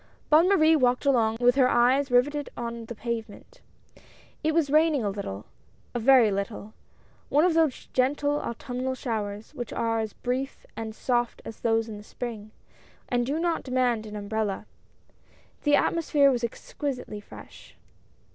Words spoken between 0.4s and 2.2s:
Marie walked along with her eyes